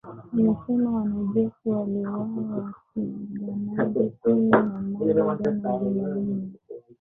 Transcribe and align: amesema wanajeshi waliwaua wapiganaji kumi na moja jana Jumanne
amesema 0.33 0.91
wanajeshi 0.95 1.69
waliwaua 1.69 2.27
wapiganaji 2.27 4.09
kumi 4.21 4.49
na 4.51 4.65
moja 4.67 5.35
jana 5.51 5.77
Jumanne 5.79 6.49